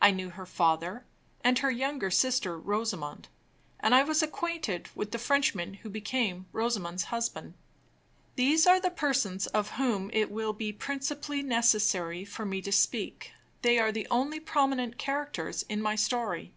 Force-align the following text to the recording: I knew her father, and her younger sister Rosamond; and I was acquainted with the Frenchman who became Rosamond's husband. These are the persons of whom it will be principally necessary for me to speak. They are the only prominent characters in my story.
I 0.00 0.10
knew 0.10 0.30
her 0.30 0.46
father, 0.46 1.04
and 1.44 1.58
her 1.58 1.70
younger 1.70 2.10
sister 2.10 2.58
Rosamond; 2.58 3.28
and 3.78 3.94
I 3.94 4.02
was 4.02 4.22
acquainted 4.22 4.88
with 4.94 5.12
the 5.12 5.18
Frenchman 5.18 5.74
who 5.74 5.90
became 5.90 6.46
Rosamond's 6.50 7.04
husband. 7.12 7.52
These 8.36 8.66
are 8.66 8.80
the 8.80 8.88
persons 8.90 9.46
of 9.48 9.72
whom 9.72 10.08
it 10.14 10.30
will 10.30 10.54
be 10.54 10.72
principally 10.72 11.42
necessary 11.42 12.24
for 12.24 12.46
me 12.46 12.62
to 12.62 12.72
speak. 12.72 13.32
They 13.60 13.78
are 13.78 13.92
the 13.92 14.08
only 14.10 14.40
prominent 14.40 14.96
characters 14.96 15.62
in 15.68 15.82
my 15.82 15.94
story. 15.94 16.54